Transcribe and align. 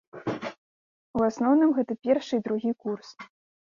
У 1.19 1.23
асноўным 1.29 1.69
гэта 1.79 2.01
першы 2.09 2.33
і 2.43 2.47
другі 2.51 2.71
курс. 2.85 3.09